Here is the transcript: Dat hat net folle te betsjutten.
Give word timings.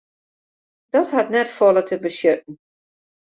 Dat 0.93 1.09
hat 1.15 1.29
net 1.35 1.49
folle 1.57 1.83
te 1.89 1.95
betsjutten. 2.03 2.53